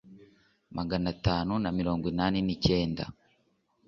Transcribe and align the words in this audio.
magana 0.77 1.07
atanu 1.15 1.53
na 1.63 1.69
mirongo 1.77 2.03
inani 2.11 2.39
nicyenda 2.45 3.03